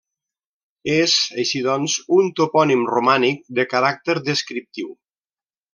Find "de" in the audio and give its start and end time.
3.61-3.69